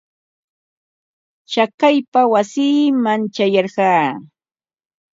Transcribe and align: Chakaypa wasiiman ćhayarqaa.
Chakaypa 1.51 2.21
wasiiman 2.33 3.21
ćhayarqaa. 3.35 4.07